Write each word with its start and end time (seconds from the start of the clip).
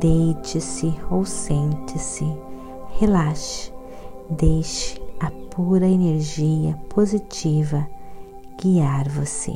Deite-se 0.00 0.92
ou 1.10 1.24
sente-se, 1.24 2.26
relaxe, 2.98 3.72
deixe 4.30 5.00
a 5.20 5.30
pura 5.54 5.86
energia 5.86 6.74
positiva 6.88 7.86
guiar 8.60 9.08
você. 9.08 9.54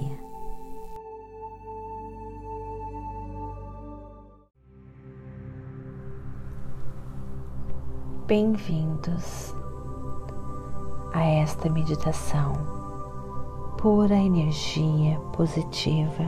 Bem-vindos 8.27 9.55
a 11.15 11.25
esta 11.25 11.71
meditação 11.71 12.53
pura 13.79 14.17
energia 14.17 15.19
positiva. 15.33 16.25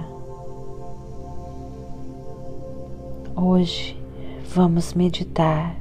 Hoje 3.36 3.97
vamos 4.54 4.94
meditar 4.94 5.76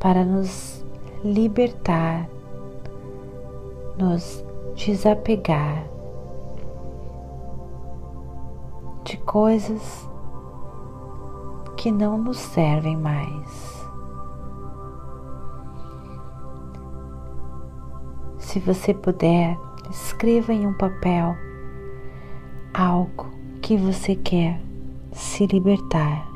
para 0.00 0.24
nos 0.24 0.84
libertar, 1.22 2.28
nos 3.96 4.44
desapegar 4.74 5.86
de 9.04 9.16
coisas 9.18 10.08
que 11.76 11.92
não 11.92 12.18
nos 12.18 12.38
servem 12.38 12.96
mais. 12.96 13.74
Se 18.38 18.58
você 18.58 18.92
puder, 18.92 19.56
escreva 19.90 20.52
em 20.52 20.66
um 20.66 20.74
papel 20.74 21.36
algo 22.72 23.26
que 23.62 23.76
você 23.76 24.16
quer 24.16 24.60
se 25.12 25.46
libertar 25.46 26.33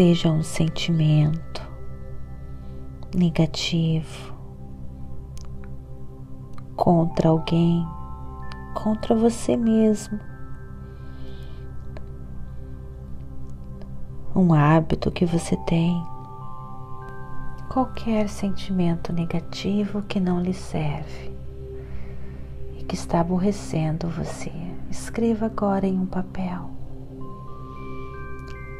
seja 0.00 0.30
um 0.30 0.42
sentimento 0.42 1.60
negativo 3.14 4.34
contra 6.74 7.28
alguém, 7.28 7.86
contra 8.72 9.14
você 9.14 9.58
mesmo, 9.58 10.18
um 14.34 14.54
hábito 14.54 15.10
que 15.10 15.26
você 15.26 15.54
tem, 15.66 16.02
qualquer 17.68 18.26
sentimento 18.30 19.12
negativo 19.12 20.00
que 20.00 20.18
não 20.18 20.40
lhe 20.40 20.54
serve 20.54 21.30
e 22.78 22.84
que 22.84 22.94
está 22.94 23.20
aborrecendo 23.20 24.08
você, 24.08 24.50
escreva 24.90 25.44
agora 25.44 25.86
em 25.86 25.98
um 26.00 26.06
papel. 26.06 26.70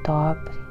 Dobre 0.03 0.70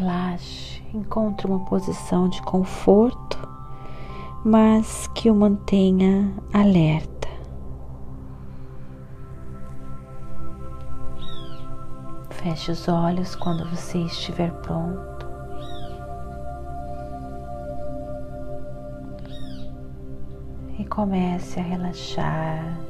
Relaxe, 0.00 0.82
encontre 0.94 1.46
uma 1.46 1.62
posição 1.66 2.26
de 2.26 2.40
conforto, 2.40 3.38
mas 4.42 5.06
que 5.08 5.30
o 5.30 5.34
mantenha 5.34 6.32
alerta. 6.54 7.28
Feche 12.30 12.72
os 12.72 12.88
olhos 12.88 13.36
quando 13.36 13.68
você 13.68 13.98
estiver 13.98 14.50
pronto. 14.62 15.28
E 20.78 20.84
comece 20.86 21.60
a 21.60 21.62
relaxar. 21.62 22.80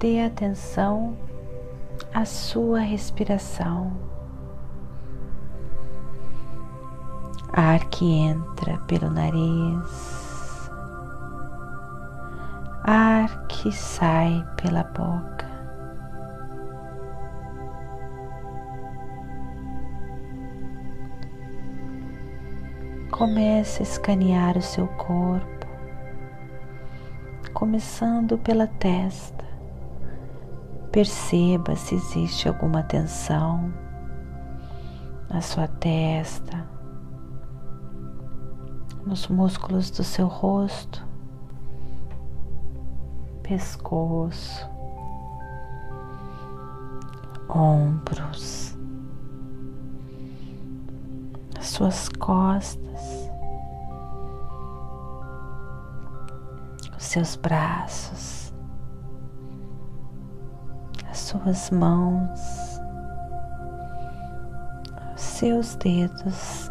Dê 0.00 0.22
atenção 0.22 1.16
a 2.14 2.26
sua 2.26 2.80
respiração. 2.80 3.92
Ar 7.52 7.86
que 7.86 8.04
entra 8.04 8.78
pelo 8.86 9.10
nariz, 9.10 10.70
ar 12.84 13.46
que 13.46 13.72
sai 13.72 14.44
pela 14.60 14.84
boca. 14.84 15.50
Comece 23.10 23.82
a 23.82 23.84
escanear 23.84 24.56
o 24.58 24.62
seu 24.62 24.86
corpo, 24.88 25.66
começando 27.52 28.36
pela 28.38 28.66
testa. 28.66 29.51
Perceba 30.92 31.74
se 31.74 31.94
existe 31.94 32.46
alguma 32.46 32.82
tensão 32.82 33.72
na 35.30 35.40
sua 35.40 35.66
testa, 35.66 36.68
nos 39.06 39.26
músculos 39.28 39.90
do 39.90 40.04
seu 40.04 40.26
rosto, 40.28 41.02
pescoço, 43.42 44.68
ombros, 47.48 48.76
as 51.58 51.68
suas 51.68 52.10
costas, 52.10 53.30
os 56.94 57.02
seus 57.02 57.34
braços 57.36 58.41
suas 61.32 61.70
mãos, 61.70 62.78
seus 65.16 65.74
dedos. 65.76 66.70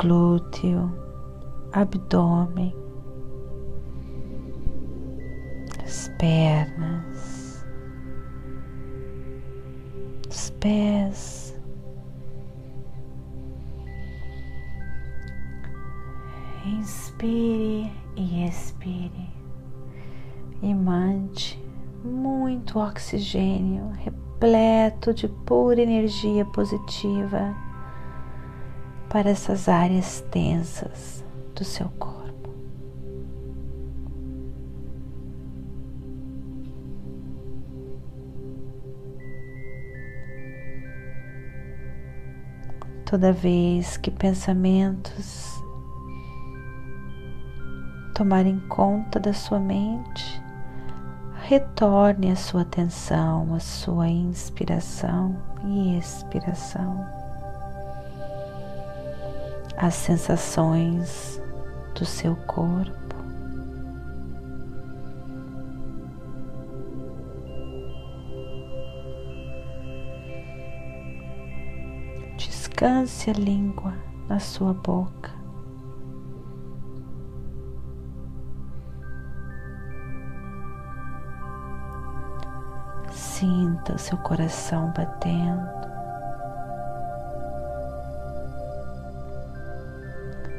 Glúteo, 0.00 0.92
abdômen, 1.72 2.74
as 5.84 6.08
pernas, 6.18 7.64
os 10.28 10.50
pés. 10.60 11.46
Inspire 16.66 17.65
e 18.46 18.48
expire 18.48 19.28
e 20.62 20.72
mande 20.74 21.60
muito 22.04 22.78
oxigênio 22.78 23.90
repleto 23.90 25.12
de 25.12 25.28
pura 25.28 25.82
energia 25.82 26.44
positiva 26.44 27.54
para 29.08 29.30
essas 29.30 29.68
áreas 29.68 30.20
tensas 30.30 31.24
do 31.54 31.64
seu 31.64 31.88
corpo. 31.98 32.16
Toda 43.04 43.32
vez 43.32 43.96
que 43.96 44.10
pensamentos 44.10 45.55
tomarem 48.16 48.58
conta 48.60 49.20
da 49.20 49.34
sua 49.34 49.60
mente, 49.60 50.42
retorne 51.42 52.30
a 52.30 52.36
sua 52.36 52.62
atenção, 52.62 53.54
a 53.54 53.60
sua 53.60 54.08
inspiração 54.08 55.36
e 55.62 55.98
expiração, 55.98 57.06
as 59.76 59.92
sensações 59.92 61.38
do 61.94 62.06
seu 62.06 62.34
corpo. 62.46 62.96
Descanse 72.38 73.28
a 73.28 73.34
língua 73.34 73.92
na 74.26 74.38
sua 74.38 74.72
boca. 74.72 75.35
Sinta 83.38 83.94
o 83.94 83.98
seu 83.98 84.16
coração 84.16 84.94
batendo. 84.96 85.68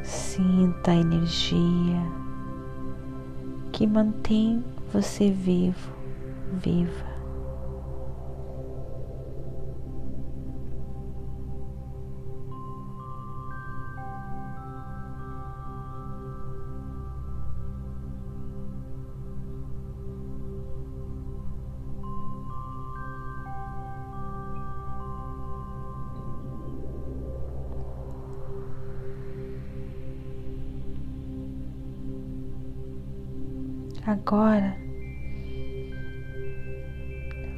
Sinta 0.04 0.92
a 0.92 0.96
energia 0.96 2.04
que 3.72 3.88
mantém 3.88 4.64
você 4.94 5.32
vivo, 5.32 5.92
viva. 6.54 7.17
Agora, 34.08 34.74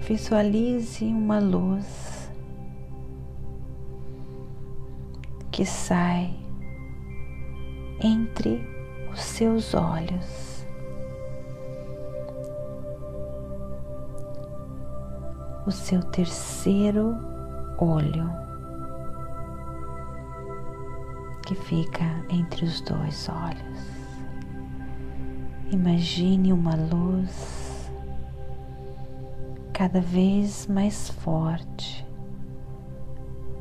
visualize 0.01 1.05
uma 1.05 1.37
luz 1.37 2.31
que 5.51 5.63
sai 5.63 6.35
entre 8.01 8.67
os 9.13 9.21
seus 9.21 9.75
olhos. 9.75 10.65
O 15.67 15.71
seu 15.71 16.01
terceiro 16.01 17.15
olho 17.77 18.27
que 21.45 21.53
fica 21.53 22.25
entre 22.27 22.65
os 22.65 22.81
dois 22.81 23.29
olhos. 23.29 23.98
Imagine 25.71 26.51
uma 26.51 26.75
luz 26.75 27.91
cada 29.71 30.01
vez 30.01 30.65
mais 30.65 31.09
forte 31.09 32.03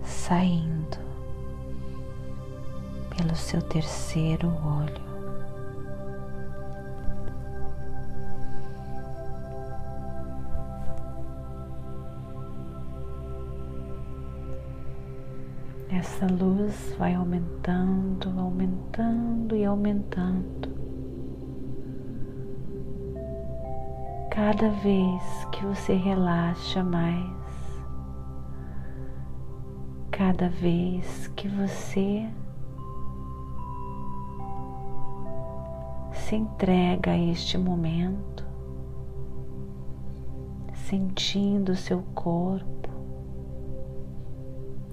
saindo 0.02 0.96
pelo 3.14 3.37
seu 3.37 3.60
terceiro 3.60 4.49
olho. 4.49 5.06
Essa 15.90 16.26
luz 16.26 16.94
vai 16.99 17.14
aumentando, 17.14 18.31
aumentando 18.40 19.55
e 19.55 19.66
aumentando 19.66 20.88
cada 24.38 24.70
vez 24.70 25.49
que 25.50 25.67
você 25.67 25.94
relaxa 25.94 26.85
mais, 26.85 27.26
cada 30.12 30.49
vez 30.49 31.26
que 31.35 31.49
você 31.49 32.25
se 36.12 36.37
entrega 36.37 37.11
a 37.11 37.19
este 37.19 37.58
momento, 37.58 38.46
sentindo 40.73 41.75
seu 41.75 42.05
corpo, 42.14 42.91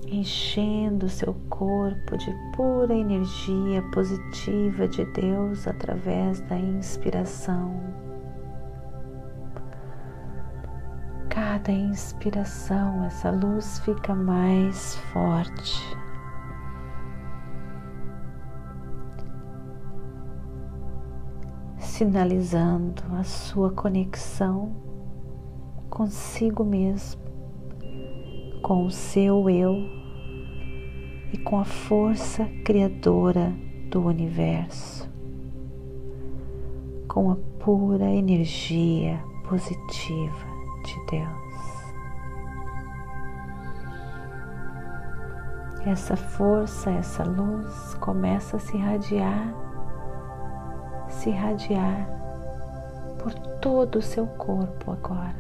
enchendo 0.07 1.07
seu 1.07 1.36
corpo 1.51 2.18
de 2.18 2.33
pura 2.56 2.95
energia 2.95 3.83
positiva 3.94 4.88
de 4.88 5.06
Deus 5.06 5.68
através 5.68 6.41
da 6.41 6.57
inspiração. 6.57 8.04
Cada 11.55 11.71
inspiração, 11.71 13.05
essa 13.05 13.31
luz 13.31 13.79
fica 13.79 14.13
mais 14.13 14.97
forte. 15.13 15.81
Sinalizando 21.77 23.03
a 23.17 23.23
sua 23.23 23.71
conexão 23.71 24.75
consigo 25.89 26.65
mesmo, 26.65 27.21
com 28.61 28.85
o 28.85 28.91
seu 28.91 29.49
eu 29.49 29.77
e 31.31 31.37
com 31.37 31.57
a 31.57 31.63
força 31.63 32.43
criadora 32.65 33.53
do 33.89 34.01
universo, 34.01 35.09
com 37.07 37.31
a 37.31 37.37
pura 37.63 38.11
energia 38.11 39.23
positiva 39.47 40.45
de 40.83 41.05
Deus. 41.09 41.44
Essa 45.85 46.17
força, 46.17 46.89
essa 46.89 47.23
luz 47.23 47.93
começa 47.99 48.57
a 48.57 48.59
se 48.59 48.75
irradiar, 48.75 49.53
se 51.07 51.29
irradiar 51.29 52.09
por 53.19 53.31
todo 53.59 53.99
o 53.99 54.01
seu 54.01 54.25
corpo 54.25 54.91
agora. 54.91 55.35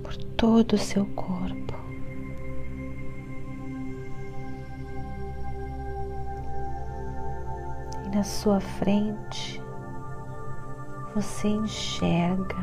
Por 0.00 0.16
todo 0.36 0.74
o 0.74 0.78
seu 0.78 1.04
corpo. 1.16 1.74
E 8.06 8.16
na 8.16 8.22
sua 8.22 8.60
frente 8.60 9.60
você 11.12 11.48
enxerga 11.48 12.56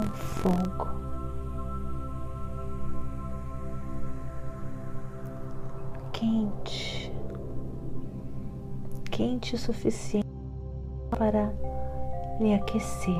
um 0.00 0.06
fogo. 0.12 1.13
Quente, 6.14 7.12
quente 9.10 9.56
o 9.56 9.58
suficiente 9.58 10.24
para 11.10 11.52
lhe 12.38 12.54
aquecer. 12.54 13.18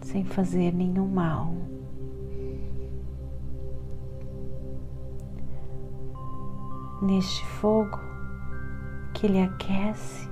Sem 0.00 0.24
fazer 0.24 0.72
nenhum 0.72 1.06
mal. 1.06 1.52
Neste 7.02 7.44
fogo, 7.44 8.00
que 9.12 9.28
lhe 9.28 9.42
aquece, 9.42 10.30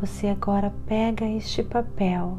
você 0.00 0.28
agora 0.28 0.72
pega 0.86 1.26
este 1.26 1.64
papel 1.64 2.38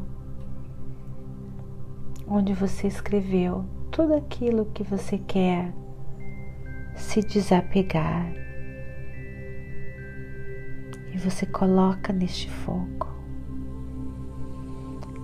onde 2.28 2.52
você 2.52 2.86
escreveu 2.86 3.64
tudo 3.90 4.14
aquilo 4.14 4.66
que 4.66 4.82
você 4.82 5.18
quer 5.18 5.72
se 6.94 7.20
desapegar 7.20 8.32
e 11.12 11.18
você 11.18 11.46
coloca 11.46 12.12
neste 12.12 12.50
fogo. 12.50 13.08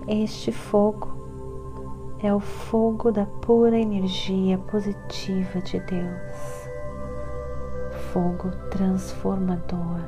Este 0.07 0.51
fogo 0.51 2.17
é 2.21 2.33
o 2.33 2.39
fogo 2.39 3.11
da 3.11 3.25
pura 3.25 3.77
energia 3.77 4.57
positiva 4.57 5.61
de 5.61 5.79
Deus 5.81 6.65
fogo 8.15 8.49
transformador. 8.71 9.99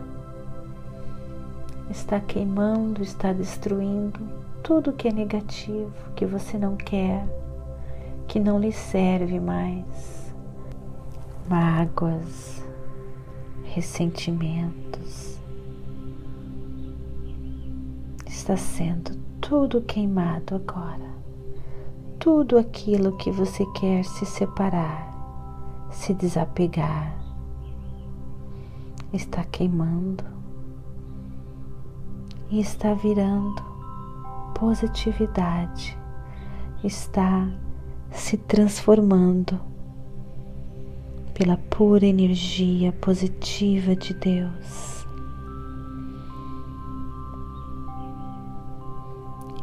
Está 1.90 2.22
queimando, 2.22 3.02
está 3.02 3.34
destruindo 3.34 4.47
tudo 4.68 4.92
que 4.92 5.08
é 5.08 5.14
negativo, 5.14 5.94
que 6.14 6.26
você 6.26 6.58
não 6.58 6.76
quer, 6.76 7.26
que 8.28 8.38
não 8.38 8.60
lhe 8.60 8.74
serve 8.74 9.40
mais. 9.40 10.36
Mágoas, 11.48 12.62
ressentimentos. 13.64 15.40
Está 18.26 18.58
sendo 18.58 19.16
tudo 19.40 19.80
queimado 19.84 20.56
agora. 20.56 21.16
Tudo 22.20 22.58
aquilo 22.58 23.16
que 23.16 23.32
você 23.32 23.66
quer 23.68 24.04
se 24.04 24.26
separar, 24.26 25.88
se 25.90 26.14
desapegar 26.14 27.16
está 29.14 29.46
queimando 29.46 30.26
e 32.52 32.60
está 32.60 32.94
virando 32.94 33.77
positividade, 34.58 35.96
está 36.84 37.48
se 38.10 38.38
transformando 38.38 39.60
pela 41.32 41.58
pura 41.70 42.08
energia 42.08 42.92
positiva 42.92 43.96
de 43.96 44.16
Deus. 44.16 45.06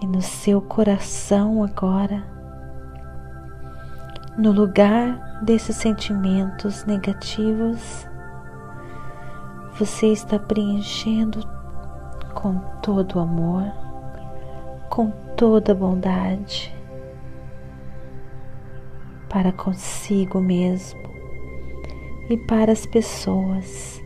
E 0.00 0.06
no 0.06 0.22
seu 0.22 0.62
coração 0.62 1.64
agora, 1.64 2.24
no 4.38 4.52
lugar 4.52 5.42
desses 5.42 5.74
sentimentos 5.74 6.84
negativos, 6.84 8.06
você 9.76 10.06
está 10.12 10.38
preenchendo 10.38 11.44
com 12.32 12.58
todo 12.80 13.18
amor, 13.18 13.83
com 14.94 15.10
toda 15.36 15.74
bondade 15.74 16.72
para 19.28 19.50
consigo 19.50 20.40
mesmo 20.40 21.02
e 22.30 22.36
para 22.36 22.70
as 22.70 22.86
pessoas. 22.86 24.00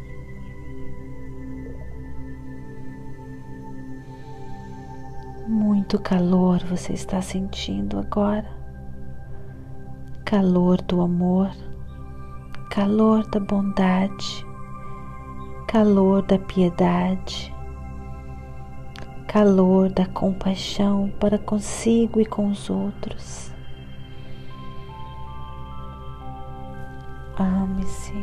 Muito 5.46 6.00
calor 6.00 6.64
você 6.64 6.94
está 6.94 7.20
sentindo 7.20 7.98
agora. 7.98 8.48
Calor 10.24 10.80
do 10.80 11.02
amor, 11.02 11.50
calor 12.70 13.28
da 13.28 13.40
bondade, 13.40 14.46
calor 15.66 16.22
da 16.22 16.38
piedade, 16.38 17.54
calor 19.28 19.90
da 19.90 20.06
compaixão 20.06 21.12
para 21.20 21.38
consigo 21.38 22.18
e 22.18 22.24
com 22.24 22.48
os 22.48 22.70
outros. 22.70 23.52
Ame-se, 27.38 28.14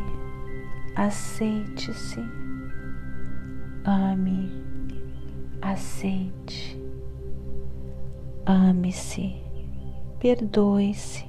aceite-se, 0.95 2.19
ame, 3.85 4.51
aceite, 5.61 6.81
ame-se, 8.47 9.35
perdoe-se, 10.19 11.23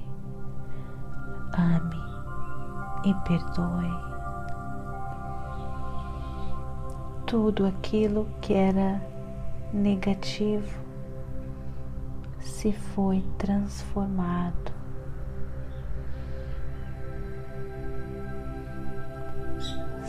ame 1.55 2.01
e 3.05 3.13
perdoe. 3.27 4.07
Tudo 7.27 7.67
aquilo 7.67 8.27
que 8.41 8.53
era 8.53 9.16
negativo 9.73 10.79
se 12.39 12.71
foi 12.71 13.23
transformado 13.37 14.77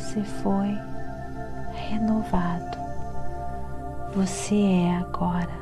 você 0.08 0.24
foi 0.24 0.74
renovado. 1.72 2.78
Você 4.14 4.54
é 4.54 4.96
agora 4.96 5.52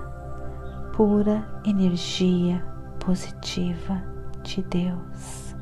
pura 0.94 1.44
energia 1.64 2.64
positiva 3.04 4.02
de 4.42 4.62
Deus. 4.62 5.54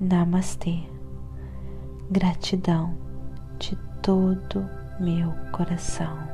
Namastê. 0.00 0.91
Gratidão 2.12 2.94
de 3.58 3.74
todo 4.02 4.68
meu 5.00 5.32
coração. 5.50 6.31